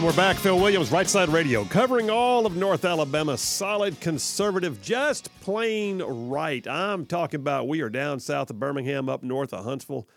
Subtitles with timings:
[0.00, 0.36] And we're back.
[0.36, 3.36] Phil Williams, Right Side Radio, covering all of North Alabama.
[3.36, 6.66] Solid conservative, just plain right.
[6.66, 10.08] I'm talking about we are down south of Birmingham, up north of Huntsville,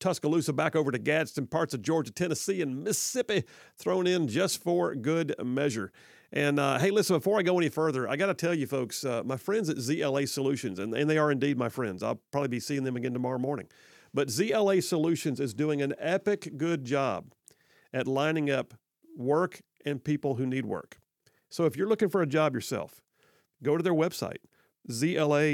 [0.00, 3.44] Tuscaloosa, back over to Gadsden, parts of Georgia, Tennessee, and Mississippi
[3.76, 5.92] thrown in just for good measure.
[6.32, 9.04] And uh, hey, listen, before I go any further, I got to tell you folks,
[9.04, 12.02] uh, my friends at ZLA Solutions, and, and they are indeed my friends.
[12.02, 13.68] I'll probably be seeing them again tomorrow morning.
[14.12, 17.34] But ZLA Solutions is doing an epic good job
[17.94, 18.74] at lining up
[19.18, 20.98] work and people who need work.
[21.50, 23.02] So if you're looking for a job yourself,
[23.62, 24.38] go to their website,
[24.90, 25.52] zlausa.com.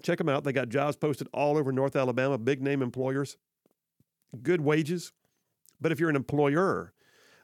[0.00, 0.44] Check them out.
[0.44, 3.36] They got jobs posted all over North Alabama, big name employers,
[4.42, 5.12] good wages.
[5.80, 6.92] But if you're an employer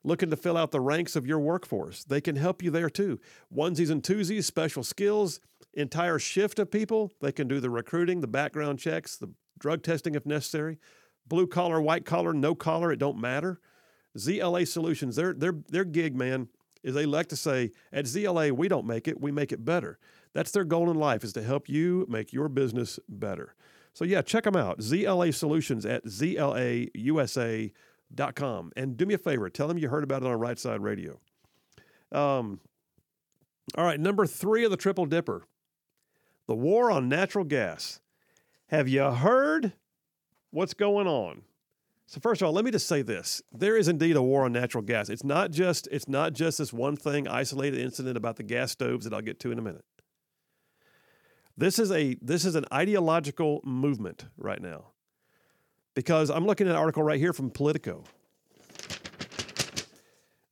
[0.05, 3.21] looking to fill out the ranks of your workforce, they can help you there too.
[3.55, 5.41] Onesies and twosies, special skills,
[5.75, 7.13] entire shift of people.
[7.21, 10.79] They can do the recruiting, the background checks, the drug testing if necessary.
[11.27, 13.61] Blue collar, white collar, no collar, it don't matter.
[14.17, 16.49] ZLA Solutions, their their their gig, man,
[16.83, 19.99] is they like to say at ZLA we don't make it, we make it better.
[20.35, 23.55] That's their goal in life is to help you make your business better.
[23.95, 24.79] So yeah, check them out.
[24.79, 27.73] ZLA Solutions at zlausa.com.
[28.77, 31.21] And do me a favor, tell them you heard about it on Right Side Radio.
[32.11, 32.61] Um,
[33.77, 35.45] all right, number three of the Triple Dipper,
[36.47, 38.01] the war on natural gas.
[38.69, 39.75] Have you heard
[40.51, 41.43] what's going on?
[42.13, 44.53] So first of all, let me just say this: there is indeed a war on
[44.53, 45.09] natural gas.
[45.09, 49.07] It's not just it's not just this one thing, isolated incident about the gas stoves
[49.07, 49.87] that I'll get to in a minute.
[51.57, 54.89] This is a this is an ideological movement right now,
[55.95, 58.05] because I'm looking at an article right here from Politico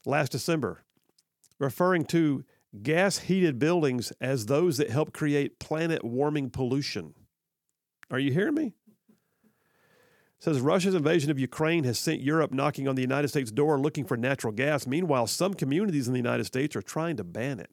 [0.07, 0.83] last December,
[1.59, 2.43] referring to
[2.83, 7.13] gas heated buildings as those that help create planet warming pollution.
[8.11, 8.73] Are you hearing me?
[10.41, 14.05] Says Russia's invasion of Ukraine has sent Europe knocking on the United States door looking
[14.05, 14.87] for natural gas.
[14.87, 17.71] Meanwhile, some communities in the United States are trying to ban it.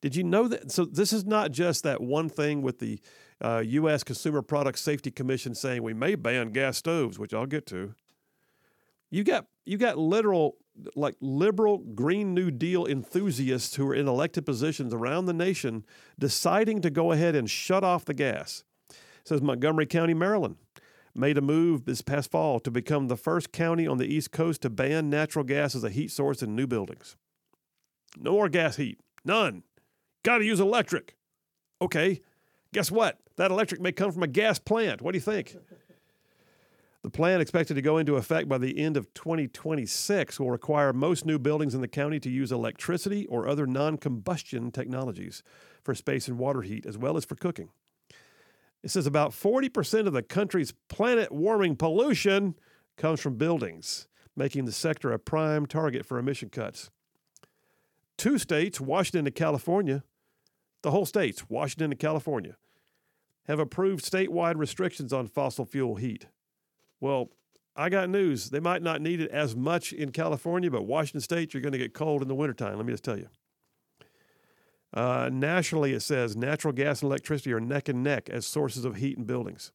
[0.00, 0.72] Did you know that?
[0.72, 2.98] So, this is not just that one thing with the
[3.40, 4.02] uh, U.S.
[4.02, 7.94] Consumer Product Safety Commission saying we may ban gas stoves, which I'll get to.
[9.10, 10.56] You got you got literal
[10.96, 15.84] like liberal Green New Deal enthusiasts who are in elected positions around the nation
[16.18, 18.64] deciding to go ahead and shut off the gas.
[18.88, 18.96] It
[19.28, 20.56] says Montgomery County, Maryland
[21.14, 24.62] made a move this past fall to become the first county on the East Coast
[24.62, 27.16] to ban natural gas as a heat source in new buildings.
[28.18, 28.98] No more gas heat.
[29.24, 29.62] None.
[30.22, 31.16] Got to use electric.
[31.80, 32.20] Okay,
[32.72, 33.18] guess what?
[33.36, 35.02] That electric may come from a gas plant.
[35.02, 35.56] What do you think?
[37.02, 41.26] The plan, expected to go into effect by the end of 2026, will require most
[41.26, 45.42] new buildings in the county to use electricity or other non combustion technologies
[45.82, 47.70] for space and water heat, as well as for cooking.
[48.82, 52.56] It says about 40% of the country's planet warming pollution
[52.96, 56.90] comes from buildings, making the sector a prime target for emission cuts.
[58.16, 60.02] Two states, Washington and California,
[60.82, 62.56] the whole states, Washington and California,
[63.46, 66.26] have approved statewide restrictions on fossil fuel heat.
[67.00, 67.30] Well,
[67.74, 68.50] I got news.
[68.50, 71.78] They might not need it as much in California, but Washington State, you're going to
[71.78, 72.76] get cold in the wintertime.
[72.76, 73.28] Let me just tell you.
[74.94, 78.96] Uh, nationally, it says natural gas and electricity are neck and neck as sources of
[78.96, 79.72] heat in buildings.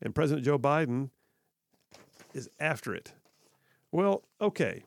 [0.00, 1.10] And President Joe Biden
[2.32, 3.12] is after it.
[3.90, 4.84] Well, okay.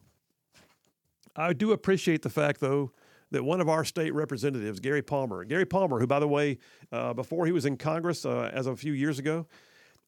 [1.35, 2.91] I do appreciate the fact, though,
[3.31, 6.57] that one of our state representatives, Gary Palmer, Gary Palmer, who, by the way,
[6.91, 9.45] uh, before he was in Congress uh, as of a few years ago,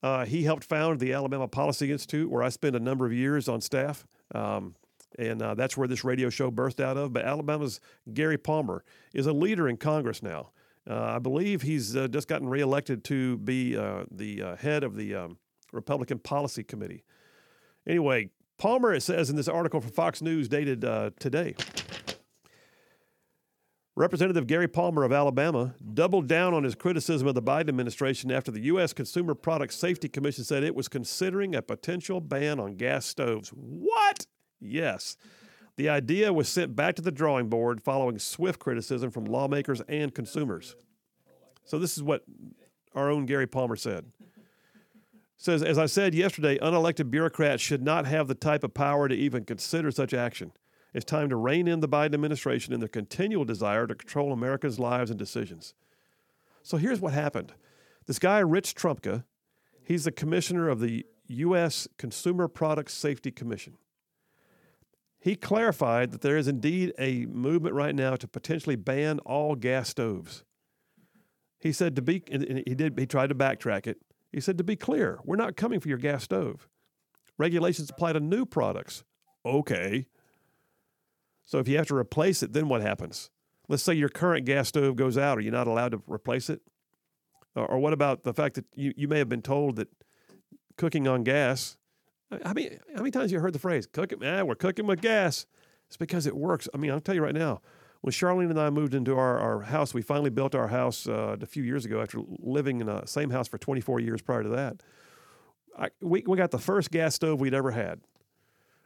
[0.02, 3.50] uh, he helped found the Alabama Policy Institute, where I spent a number of years
[3.50, 4.06] on staff.
[4.34, 4.76] Um,
[5.18, 7.14] and uh, that's where this radio show birthed out of.
[7.14, 7.80] But Alabama's
[8.14, 8.84] Gary Palmer
[9.14, 10.52] is a leader in Congress now.
[10.90, 14.96] Uh, I believe he's uh, just gotten reelected to be uh, the uh, head of
[14.96, 15.38] the um,
[15.74, 17.04] Republican Policy Committee.
[17.86, 21.56] Anyway, Palmer, it says in this article from Fox News dated uh, today.
[23.98, 28.52] Representative Gary Palmer of Alabama doubled down on his criticism of the Biden administration after
[28.52, 28.94] the U.S.
[28.94, 33.50] Consumer Product Safety Commission said it was considering a potential ban on gas stoves.
[33.50, 34.28] What?
[34.60, 35.18] Yes.
[35.76, 40.14] The idea was sent back to the drawing board following swift criticism from lawmakers and
[40.14, 40.76] consumers.
[41.66, 42.24] So, this is what
[42.96, 44.06] our own Gary Palmer said.
[45.40, 49.14] Says, as I said yesterday, unelected bureaucrats should not have the type of power to
[49.14, 50.52] even consider such action.
[50.96, 54.80] It's time to rein in the Biden administration in their continual desire to control America's
[54.80, 55.76] lives and decisions.
[56.64, 57.54] So here's what happened.
[58.08, 59.26] This guy, Rich Trumka,
[59.84, 61.88] he's the commissioner of the U.S.
[61.98, 63.78] Consumer Product Safety Commission
[65.20, 69.90] he clarified that there is indeed a movement right now to potentially ban all gas
[69.90, 70.44] stoves.
[71.60, 73.98] He said to be, he did, he tried to backtrack it.
[74.32, 76.68] He said to be clear, we're not coming for your gas stove.
[77.38, 79.04] Regulations apply to new products.
[79.46, 80.06] Okay.
[81.46, 83.30] So if you have to replace it, then what happens?
[83.70, 85.38] Let's say your current gas stove goes out.
[85.38, 86.62] Are you not allowed to replace it?
[87.56, 89.88] Or, or what about the fact that you, you may have been told that
[90.78, 91.78] cooking on gas,
[92.32, 95.46] I mean, how many times you heard the phrase, cooking, man, we're cooking with gas?
[95.88, 96.68] It's because it works.
[96.74, 97.62] I mean, I'll tell you right now,
[98.02, 101.38] when Charlene and I moved into our, our house, we finally built our house uh,
[101.42, 104.50] a few years ago after living in the same house for 24 years prior to
[104.50, 104.84] that.
[105.78, 108.02] I, we, we got the first gas stove we'd ever had.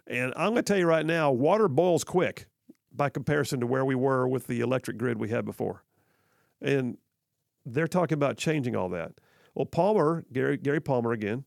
[0.07, 2.47] And I'm going to tell you right now, water boils quick
[2.91, 5.83] by comparison to where we were with the electric grid we had before.
[6.61, 6.97] And
[7.65, 9.13] they're talking about changing all that.
[9.55, 11.45] Well, Palmer, Gary, Gary Palmer again,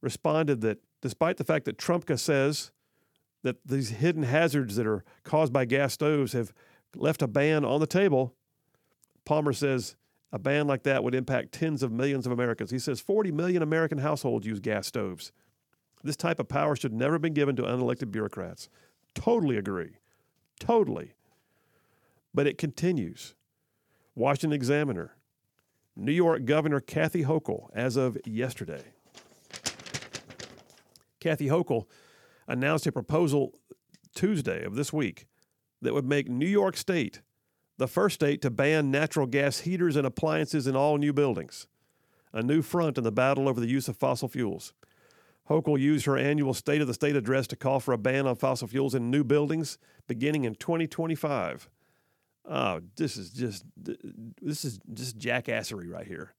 [0.00, 2.70] responded that despite the fact that Trumka says
[3.42, 6.52] that these hidden hazards that are caused by gas stoves have
[6.96, 8.34] left a ban on the table,
[9.24, 9.96] Palmer says
[10.32, 12.70] a ban like that would impact tens of millions of Americans.
[12.70, 15.32] He says 40 million American households use gas stoves.
[16.02, 18.68] This type of power should never have been given to unelected bureaucrats.
[19.14, 19.96] Totally agree.
[20.60, 21.14] Totally.
[22.34, 23.34] But it continues.
[24.14, 25.16] Washington Examiner,
[25.96, 28.82] New York Governor Kathy Hochul, as of yesterday.
[31.20, 31.86] Kathy Hochul
[32.46, 33.58] announced a proposal
[34.14, 35.26] Tuesday of this week
[35.82, 37.22] that would make New York State
[37.76, 41.68] the first state to ban natural gas heaters and appliances in all new buildings,
[42.32, 44.72] a new front in the battle over the use of fossil fuels.
[45.48, 48.36] Hochul used her annual State of the State address to call for a ban on
[48.36, 51.70] fossil fuels in new buildings beginning in 2025.
[52.50, 56.34] Oh, this is just this is just jackassery right here.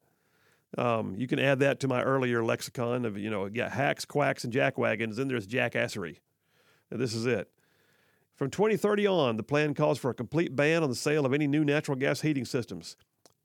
[0.78, 4.44] Um, you can add that to my earlier lexicon of you know yeah hacks, quacks,
[4.44, 5.16] and jackwagons.
[5.16, 6.18] Then there's jackassery.
[6.92, 7.50] And this is it.
[8.36, 11.46] From 2030 on, the plan calls for a complete ban on the sale of any
[11.46, 12.96] new natural gas heating systems.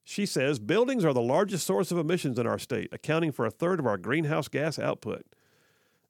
[0.04, 3.50] She says buildings are the largest source of emissions in our state, accounting for a
[3.50, 5.24] third of our greenhouse gas output.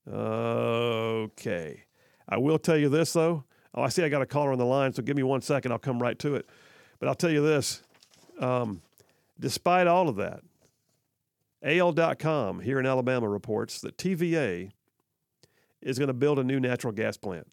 [0.07, 1.85] Okay.
[2.29, 3.45] I will tell you this, though.
[3.75, 5.73] Oh, I see I got a caller on the line, so give me one second.
[5.73, 6.49] I'll come right to it.
[6.99, 7.83] But I'll tell you this
[8.41, 8.83] um,
[9.39, 10.41] despite all of that,
[11.65, 14.71] AL.com here in Alabama reports that TVA
[15.81, 17.47] is going to build a new natural gas plant.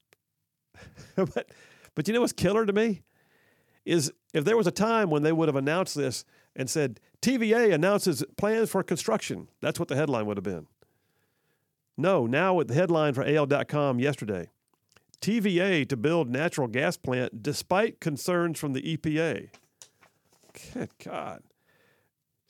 [1.15, 1.49] but,
[1.95, 3.01] but you know what's killer to me?
[3.85, 6.23] Is if there was a time when they would have announced this
[6.55, 10.67] and said, TVA announces plans for construction, that's what the headline would have been.
[11.97, 14.47] No, now with the headline for AL.com yesterday
[15.21, 19.49] TVA to build natural gas plant despite concerns from the EPA.
[20.73, 21.43] Good God.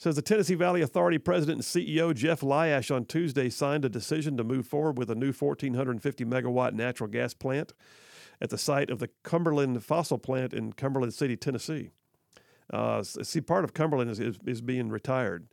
[0.02, 4.36] Says the Tennessee Valley Authority President and CEO Jeff Lyash on Tuesday signed a decision
[4.36, 7.74] to move forward with a new 1,450 megawatt natural gas plant
[8.42, 11.92] at the site of the Cumberland fossil plant in Cumberland City, Tennessee.
[12.74, 15.46] Uh, see, part of Cumberland is, is, is being retired.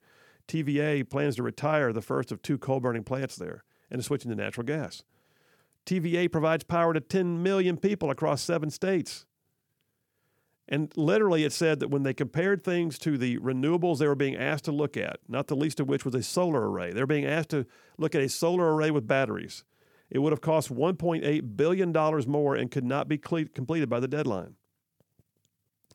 [0.47, 4.31] TVA plans to retire the first of two coal burning plants there and is switching
[4.31, 5.03] to natural gas.
[5.85, 9.27] TVA provides power to 10 million people across seven states.
[10.71, 14.37] And literally, it said that when they compared things to the renewables they were being
[14.37, 17.25] asked to look at, not the least of which was a solar array, they're being
[17.25, 17.65] asked to
[17.97, 19.65] look at a solar array with batteries.
[20.11, 21.93] It would have cost $1.8 billion
[22.31, 24.57] more and could not be completed by the deadline.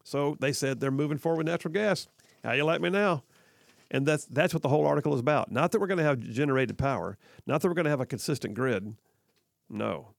[0.03, 2.08] So they said they're moving forward with natural gas.
[2.44, 3.24] How you like me now?
[3.92, 5.51] And that's, that's what the whole article is about.
[5.51, 8.06] Not that we're going to have generated power, not that we're going to have a
[8.08, 8.96] consistent grid.
[9.70, 10.10] No.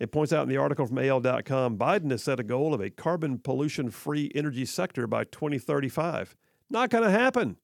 [0.00, 2.88] It points out in the article from AL.com Biden has set a goal of a
[2.88, 6.34] carbon pollution free energy sector by 2035.
[6.70, 7.58] Not going to happen.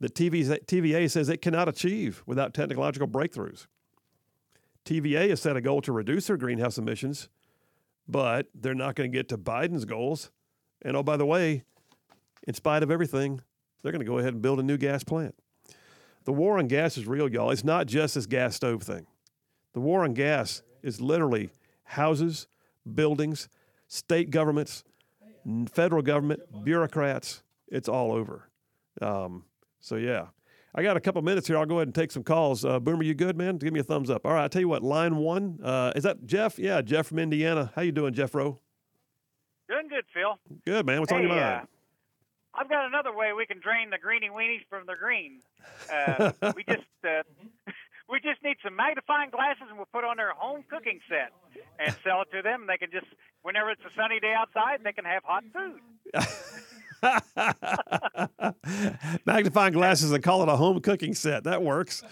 [0.00, 3.66] The TVA says it cannot achieve without technological breakthroughs.
[4.84, 7.28] TVA has set a goal to reduce their greenhouse emissions,
[8.06, 10.30] but they're not going to get to Biden's goals.
[10.82, 11.64] And oh, by the way,
[12.46, 13.40] in spite of everything,
[13.82, 15.34] they're going to go ahead and build a new gas plant.
[16.24, 17.50] The war on gas is real, y'all.
[17.50, 19.06] It's not just this gas stove thing.
[19.72, 21.50] The war on gas is literally
[21.84, 22.46] houses,
[22.94, 23.48] buildings,
[23.86, 24.84] state governments,
[25.70, 27.42] federal government, bureaucrats.
[27.68, 28.48] It's all over.
[29.00, 29.44] Um,
[29.80, 30.26] so, yeah.
[30.74, 31.56] I got a couple minutes here.
[31.56, 32.64] I'll go ahead and take some calls.
[32.64, 33.56] Uh, Boomer, you good, man?
[33.56, 34.26] Give me a thumbs up.
[34.26, 34.82] All right, I'll tell you what.
[34.82, 36.58] Line one uh, is that Jeff?
[36.58, 37.72] Yeah, Jeff from Indiana.
[37.74, 38.60] How you doing, Jeff Rowe?
[39.68, 40.38] Doing good, Phil.
[40.64, 41.00] Good, man.
[41.00, 41.42] What's hey, on your mind?
[41.42, 41.66] Uh,
[42.54, 45.40] I've got another way we can drain the greeny weenies from the green.
[45.92, 47.22] Uh, we just uh,
[48.08, 51.32] we just need some magnifying glasses, and we'll put on their home cooking set
[51.78, 52.66] and sell it to them.
[52.66, 53.06] They can just,
[53.42, 55.80] whenever it's a sunny day outside, they can have hot food.
[59.26, 61.44] magnifying glasses and call it a home cooking set.
[61.44, 62.02] That works.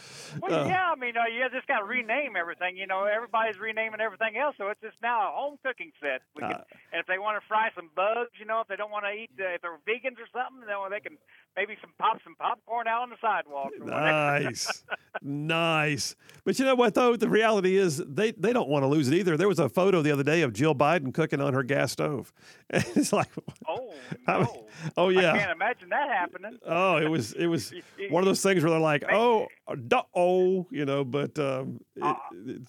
[0.41, 2.77] Well, uh, yeah, I mean, uh, you just got to rename everything.
[2.77, 6.23] You know, everybody's renaming everything else, so it's just now a home cooking set.
[6.35, 8.77] We can, uh, and if they want to fry some bugs, you know, if they
[8.77, 11.17] don't want to eat, uh, if they're vegans or something, then they can
[11.57, 13.71] maybe some pop some popcorn out on the sidewalk.
[13.81, 13.87] or.
[13.97, 14.85] Nice,
[15.23, 16.17] nice.
[16.45, 17.17] But you know what though?
[17.17, 19.37] The reality is they they don't want to lose it either.
[19.37, 22.33] There was a photo the other day of Jill Biden cooking on her gas stove.
[22.71, 23.29] And it's like,
[23.67, 23.86] Oh
[24.27, 24.67] I mean, no!
[24.97, 26.59] oh I can't imagine that happening.
[26.67, 27.73] Oh, it was it was
[28.11, 29.47] one of those things where they're like, oh,
[29.89, 31.05] duh, oh, you know.
[31.05, 32.15] But um, it, Uh,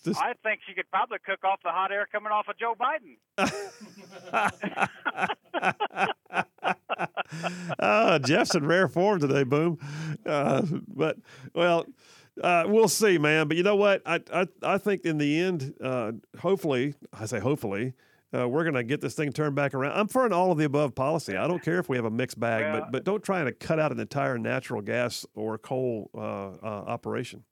[0.03, 2.75] just I think she could probably cook off the hot air coming off of Joe
[2.79, 3.17] Biden.
[7.79, 9.77] uh, Jeff's in rare form today, boom.
[10.25, 11.17] Uh, but
[11.53, 11.85] well,
[12.43, 13.47] uh, we'll see, man.
[13.47, 14.01] But you know what?
[14.05, 17.93] I I, I think in the end, uh, hopefully, I say hopefully.
[18.37, 19.97] Uh, we're going to get this thing turned back around.
[19.97, 21.37] I'm for an all of the above policy.
[21.37, 22.79] I don't care if we have a mixed bag, Yeah.
[22.81, 26.57] but but don't try to cut out an entire natural gas or coal uh, uh,
[26.87, 27.43] operation.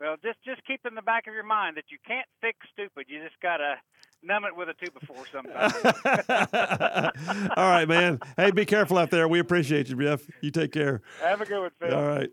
[0.00, 3.06] Well, just just keep in the back of your mind that you can't fix stupid.
[3.08, 3.74] You just gotta
[4.22, 5.74] numb it with a two before sometimes.
[7.56, 8.18] all right, man.
[8.36, 9.28] Hey, be careful out there.
[9.28, 10.26] We appreciate you, Jeff.
[10.40, 11.02] You take care.
[11.22, 11.94] Have a good one, Phil.
[11.94, 12.30] All right.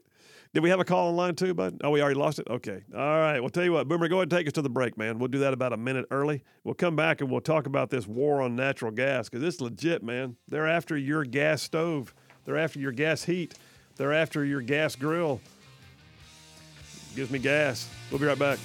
[0.54, 1.82] Did we have a call on line two, bud?
[1.84, 2.48] Oh, we already lost it?
[2.50, 2.82] Okay.
[2.96, 3.39] All right.
[3.39, 5.20] Well, tell you what, Boomer, go ahead and take us to the break, man.
[5.20, 6.44] We'll do that about a minute early.
[6.63, 10.04] We'll come back and we'll talk about this war on natural gas because it's legit,
[10.04, 10.36] man.
[10.48, 12.13] They're after your gas stove,
[12.46, 13.56] they're after your gas heat,
[13.98, 15.42] they're after your gas grill.
[17.16, 17.89] Gives me gas.
[18.12, 18.60] We'll be right back.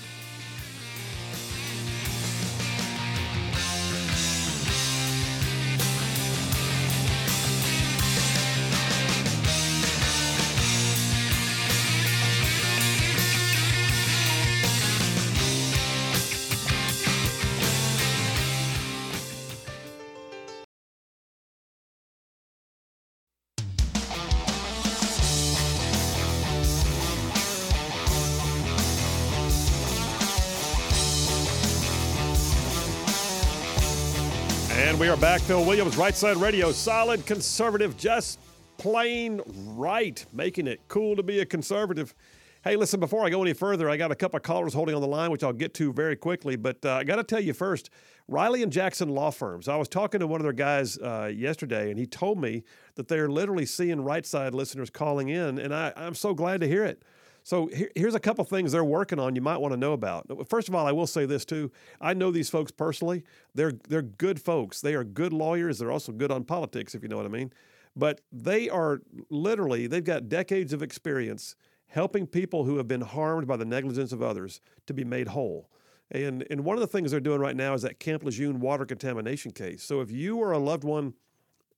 [34.93, 35.41] And we are back.
[35.41, 38.39] Phil Williams, Right Side Radio, solid conservative, just
[38.77, 39.41] plain
[39.75, 42.15] right, making it cool to be a conservative.
[42.63, 45.01] Hey, listen, before I go any further, I got a couple of callers holding on
[45.01, 46.57] the line, which I'll get to very quickly.
[46.57, 47.89] But uh, I got to tell you first
[48.29, 49.67] Riley and Jackson Law Firms.
[49.67, 52.63] I was talking to one of their guys uh, yesterday, and he told me
[52.97, 56.69] that they're literally seeing right side listeners calling in, and I, I'm so glad to
[56.69, 57.03] hear it.
[57.45, 60.27] So here, here's a couple things they're working on you might want to know about.
[60.49, 61.71] First of all, I will say this too.
[62.01, 63.25] I know these folks personally.
[63.55, 64.81] They're they're good folks.
[64.81, 65.79] They are good lawyers.
[65.79, 67.53] They're also good on politics, if you know what I mean.
[67.97, 71.57] But they are literally they've got decades of experience
[71.87, 75.69] helping people who have been harmed by the negligence of others to be made whole.
[76.11, 78.87] And and one of the things they're doing right now is that Camp Lejeune water
[78.87, 79.83] contamination case.
[79.83, 81.15] So if you or a loved one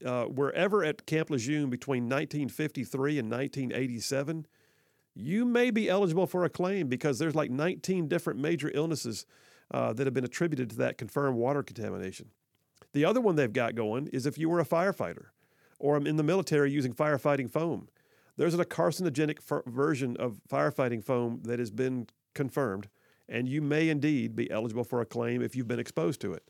[0.05, 4.47] uh, were ever at Camp Lejeune between 1953 and 1987
[5.15, 9.27] you may be eligible for a claim because there's like 19 different major illnesses
[9.71, 12.31] uh, that have been attributed to that confirmed water contamination.
[12.93, 15.27] The other one they've got going is if you were a firefighter
[15.79, 17.89] or in the military using firefighting foam.
[18.37, 22.89] There's a carcinogenic f- version of firefighting foam that has been confirmed,
[23.29, 26.43] and you may indeed be eligible for a claim if you've been exposed to it.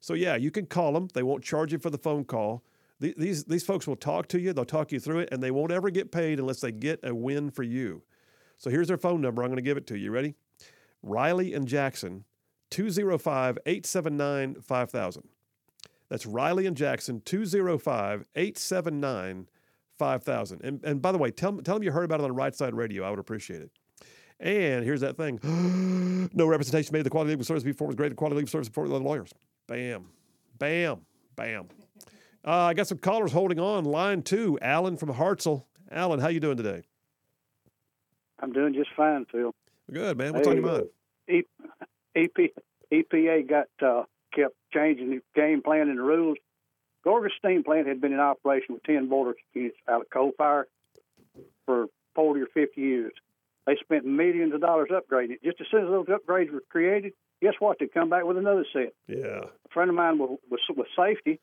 [0.00, 1.08] So, yeah, you can call them.
[1.14, 2.62] They won't charge you for the phone call.
[3.00, 5.50] Th- These, these folks will talk to you, they'll talk you through it, and they
[5.50, 8.02] won't ever get paid unless they get a win for you.
[8.60, 9.42] So here's their phone number.
[9.42, 10.10] I'm going to give it to you.
[10.10, 10.34] Ready?
[11.02, 12.24] Riley and Jackson,
[12.70, 15.28] 205 879 5000.
[16.10, 19.48] That's Riley and Jackson, 205 879
[19.98, 20.80] 5000.
[20.84, 23.02] And by the way, tell, tell them you heard about it on Right Side Radio.
[23.02, 23.70] I would appreciate it.
[24.38, 25.40] And here's that thing
[26.34, 28.86] no representation made of the quality legal service before was The quality legal service before
[28.88, 29.32] the other lawyers.
[29.68, 30.04] Bam.
[30.58, 31.00] Bam.
[31.34, 31.68] Bam.
[32.44, 33.84] Uh, I got some callers holding on.
[33.84, 35.64] Line two, Alan from Hartselle.
[35.90, 36.82] Alan, how you doing today?
[38.40, 39.54] I'm doing just fine, Phil.
[39.92, 40.32] Good, man.
[40.32, 40.88] What's on your mind?
[41.28, 41.42] E-
[42.16, 42.50] EP,
[42.92, 44.04] EPA got uh,
[44.34, 46.38] kept changing the game plan and the rules.
[47.06, 50.66] Gorgas Steam Plant had been in operation with 10 boiler units out of coal fire
[51.64, 53.12] for 40 or 50 years.
[53.66, 55.44] They spent millions of dollars upgrading it.
[55.44, 57.78] Just as soon as those upgrades were created, guess what?
[57.78, 58.92] They come back with another set.
[59.06, 59.44] Yeah.
[59.44, 61.40] A friend of mine was, was with safety.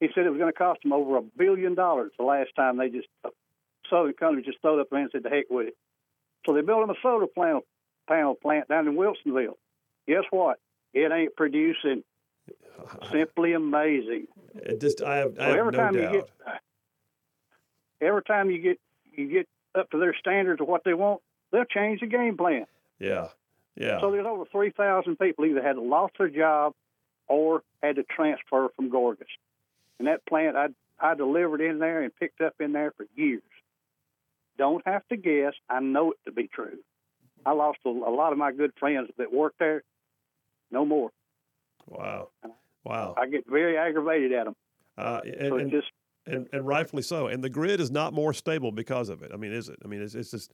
[0.00, 2.76] He said it was going to cost them over a billion dollars the last time
[2.76, 3.30] they just, uh,
[3.88, 5.76] Southern Company just throwed up their hands and said, the heck with it.
[6.46, 7.62] So they built them a solar panel,
[8.08, 9.56] panel plant down in Wilsonville.
[10.06, 10.58] Guess what?
[10.92, 12.02] It ain't producing.
[13.12, 14.26] Simply amazing.
[14.56, 16.12] It just I have, I So have no time doubt.
[16.12, 16.30] you get,
[18.00, 18.78] every time you get
[19.12, 21.20] you get up to their standards of what they want,
[21.52, 22.66] they'll change the game plan.
[22.98, 23.28] yeah.
[23.76, 24.00] Yeah.
[24.00, 26.74] So there's over three thousand people either had lost their job
[27.26, 29.24] or had to transfer from Gorgas.
[29.98, 30.68] And that plant I
[31.00, 33.42] I delivered in there and picked up in there for years.
[34.56, 35.54] Don't have to guess.
[35.68, 36.78] I know it to be true.
[37.46, 39.82] I lost a, a lot of my good friends that worked there.
[40.70, 41.10] No more.
[41.86, 42.28] wow.
[42.84, 43.14] Wow.
[43.16, 44.56] I get very aggravated at them.
[44.98, 45.86] Uh, and, So and just
[46.26, 47.26] and, and rightfully so.
[47.28, 49.30] And the grid is not more stable because of it.
[49.32, 49.78] I mean, is it?
[49.84, 50.52] I mean, it's, it's just.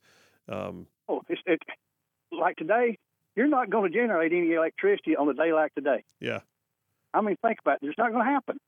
[0.49, 1.61] Um, Oh, it's it,
[2.33, 2.99] like today.
[3.37, 6.05] You're not going to generate any electricity on a day like today.
[6.21, 6.41] yeah,
[7.15, 7.87] I mean, think about it.
[7.87, 8.59] It's not going to happen.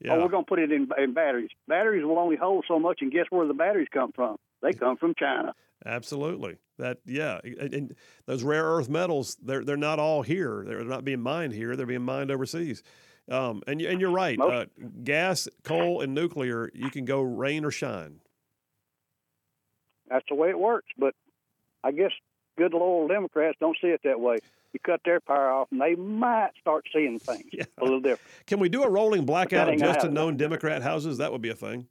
[0.00, 0.14] Yeah.
[0.14, 1.50] Oh, we're going to put it in, in batteries.
[1.68, 4.36] Batteries will only hold so much, and guess where the batteries come from?
[4.62, 5.54] They come from China.
[5.84, 6.58] Absolutely.
[6.78, 7.94] That yeah, and,
[8.26, 10.64] those rare earth metals they're they're not all here.
[10.66, 11.76] They're not being mined here.
[11.76, 12.82] They're being mined overseas.
[13.30, 14.38] Um, and and you're right.
[14.40, 14.66] Uh,
[15.04, 16.70] gas, coal, and nuclear.
[16.74, 18.20] You can go rain or shine.
[20.08, 20.88] That's the way it works.
[20.98, 21.14] But
[21.84, 22.12] I guess
[22.56, 24.38] good little Democrats don't see it that way.
[24.72, 27.64] You cut their power off, and they might start seeing things Yeah.
[27.78, 28.20] a little different.
[28.46, 30.14] Can we do a rolling blackout of just to happen.
[30.14, 31.18] known Democrat houses?
[31.18, 31.88] That would be a thing.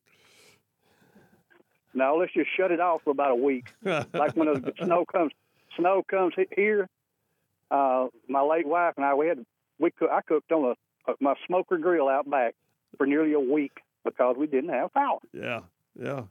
[1.94, 3.68] Now let's just shut it off for about a week.
[3.84, 5.32] like when the snow comes,
[5.78, 6.88] snow comes here.
[7.72, 9.46] Uh, my late wife and I, we had
[9.80, 10.76] we cook, I cooked on
[11.08, 12.56] a, a my smoker grill out back
[12.98, 13.74] for nearly a week
[14.06, 15.20] because we didn't have power.
[15.34, 15.62] yeah,
[16.00, 16.24] yeah.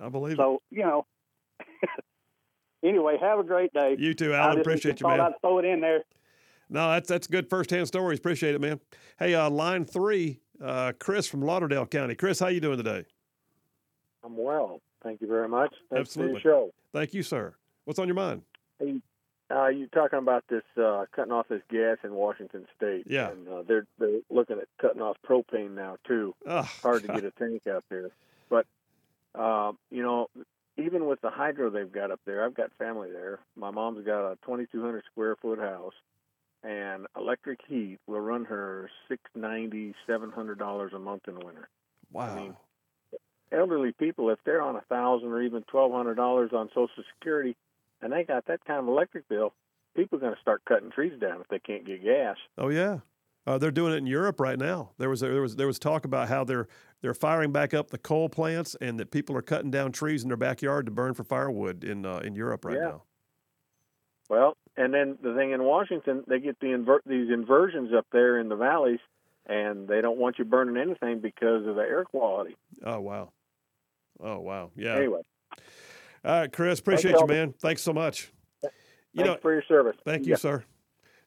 [0.00, 1.06] I believe So you know.
[2.82, 3.96] anyway, have a great day.
[3.98, 4.56] You too, I Alan.
[4.56, 5.20] just Appreciate you, man.
[5.20, 6.02] I'd throw it in there.
[6.68, 8.18] No, that's that's good firsthand stories.
[8.18, 8.80] Appreciate it, man.
[9.18, 12.14] Hey, uh, line three, uh, Chris from Lauderdale County.
[12.14, 13.04] Chris, how you doing today?
[14.24, 14.80] I'm well.
[15.02, 15.74] Thank you very much.
[15.90, 16.40] Thanks Absolutely.
[16.40, 16.72] for your show.
[16.92, 17.54] Thank you, sir.
[17.84, 18.42] What's on your mind?
[19.50, 23.04] Uh, you're talking about this uh, cutting off this gas in Washington State.
[23.08, 23.30] Yeah.
[23.30, 26.34] And uh, they're they're looking at cutting off propane now too.
[26.46, 28.10] Oh, Hard to get a tank out there,
[28.48, 28.66] but
[29.34, 30.28] um, you know,
[30.76, 33.40] even with the hydro they've got up there, I've got family there.
[33.56, 35.94] My mom's got a 2,200 square foot house,
[36.62, 41.44] and electric heat will run her six ninety, seven hundred dollars a month in the
[41.44, 41.68] winter.
[42.12, 42.36] Wow.
[42.36, 42.56] mean,
[43.52, 47.56] elderly people, if they're on a thousand or even twelve hundred dollars on Social Security,
[48.02, 49.52] and they got that kind of electric bill,
[49.96, 52.36] people are going to start cutting trees down if they can't get gas.
[52.58, 52.98] Oh yeah,
[53.46, 54.90] uh, they're doing it in Europe right now.
[54.98, 56.68] There was there was there was talk about how they're
[57.00, 60.28] they're firing back up the coal plants and that people are cutting down trees in
[60.28, 62.88] their backyard to burn for firewood in uh, in Europe right Yeah.
[62.88, 63.02] now.
[64.28, 68.38] Well, and then the thing in Washington, they get the invert these inversions up there
[68.38, 69.00] in the valleys,
[69.46, 72.56] and they don't want you burning anything because of the air quality.
[72.84, 73.32] Oh wow.
[74.20, 74.70] Oh wow.
[74.76, 74.96] Yeah.
[74.96, 75.22] Anyway,
[76.24, 76.78] All right, Chris.
[76.78, 77.54] Appreciate Thanks, you, man.
[77.58, 78.30] Thanks so much.
[79.12, 79.96] You know, for your service.
[80.04, 80.36] Thank you, Yeah.
[80.36, 80.64] sir.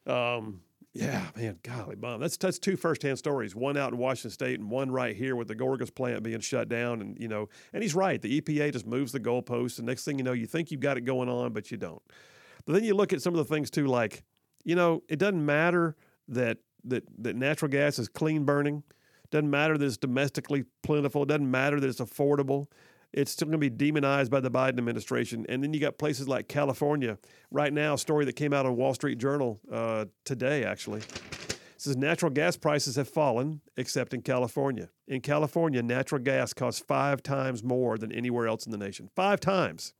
[0.06, 0.62] Um,
[0.94, 3.54] yeah, man, golly, mom, that's that's two firsthand stories.
[3.56, 6.68] One out in Washington State, and one right here with the Gorgas plant being shut
[6.68, 7.00] down.
[7.00, 8.22] And you know, and he's right.
[8.22, 10.96] The EPA just moves the goalposts, and next thing you know, you think you've got
[10.96, 12.00] it going on, but you don't.
[12.64, 14.22] But then you look at some of the things too, like
[14.64, 15.96] you know, it doesn't matter
[16.28, 18.84] that that that natural gas is clean burning.
[19.32, 21.24] Doesn't matter that it's domestically plentiful.
[21.24, 22.68] It doesn't matter that it's affordable.
[23.14, 25.46] It's still going to be demonized by the Biden administration.
[25.48, 27.16] And then you got places like California.
[27.52, 31.00] Right now, a story that came out on Wall Street Journal uh, today, actually,
[31.76, 34.88] says natural gas prices have fallen, except in California.
[35.06, 39.08] In California, natural gas costs five times more than anywhere else in the nation.
[39.14, 39.94] Five times.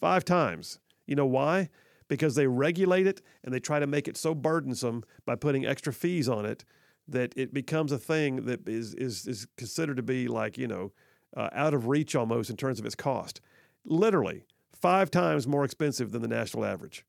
[0.00, 0.80] Five times.
[1.06, 1.68] You know why?
[2.08, 5.92] Because they regulate it and they try to make it so burdensome by putting extra
[5.92, 6.64] fees on it
[7.06, 10.92] that it becomes a thing that is is is considered to be like you know
[11.36, 13.40] uh, out of reach almost in terms of its cost.
[13.84, 17.04] Literally five times more expensive than the national average.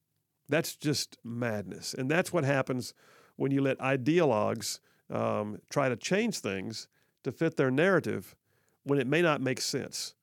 [0.50, 2.94] That's just madness, and that's what happens
[3.38, 4.80] when you let ideologues
[5.10, 6.88] um, try to change things
[7.24, 8.36] to fit their narrative
[8.84, 10.16] when it may not make sense.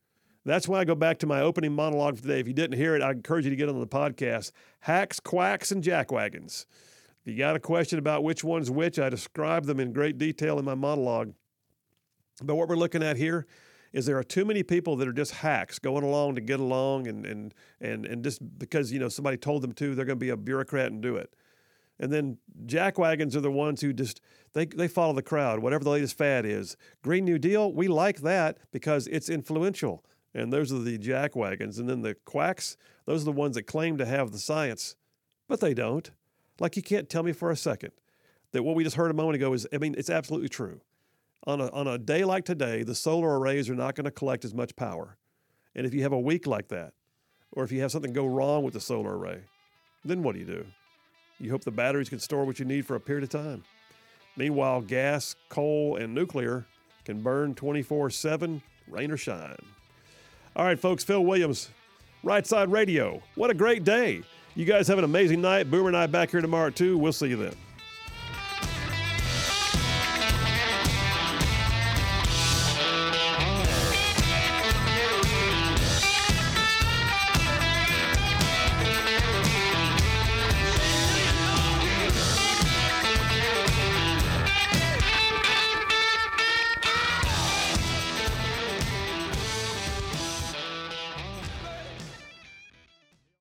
[0.44, 2.40] That's why I go back to my opening monologue for today.
[2.40, 4.52] If you didn't hear it, I encourage you to get on the podcast.
[4.80, 6.64] Hacks, quacks, and jackwagons.
[7.22, 10.58] If you got a question about which one's which, I describe them in great detail
[10.58, 11.34] in my monologue.
[12.42, 13.46] But what we're looking at here
[13.92, 17.06] is there are too many people that are just hacks going along to get along
[17.06, 20.24] and and and and just because you know somebody told them to, they're going to
[20.24, 21.34] be a bureaucrat and do it.
[22.00, 24.20] And then jackwagons are the ones who just
[24.52, 26.76] they they follow the crowd, whatever the latest fad is.
[27.02, 30.04] Green New Deal, we like that because it's influential.
[30.34, 31.78] And those are the jackwagons.
[31.78, 34.94] And then the quacks, those are the ones that claim to have the science,
[35.48, 36.10] but they don't.
[36.60, 37.92] Like you can't tell me for a second
[38.52, 40.80] that what we just heard a moment ago is I mean, it's absolutely true.
[41.46, 44.44] On a, on a day like today, the solar arrays are not going to collect
[44.44, 45.16] as much power.
[45.74, 46.92] And if you have a week like that,
[47.52, 49.40] or if you have something go wrong with the solar array,
[50.04, 50.66] then what do you do?
[51.40, 53.64] You hope the batteries can store what you need for a period of time.
[54.36, 56.66] Meanwhile, gas, coal, and nuclear
[57.04, 59.56] can burn 24 7, rain or shine.
[60.56, 61.70] All right, folks, Phil Williams,
[62.22, 63.22] Right Side Radio.
[63.36, 64.22] What a great day.
[64.54, 65.70] You guys have an amazing night.
[65.70, 66.98] Boomer and I back here tomorrow, too.
[66.98, 67.54] We'll see you then.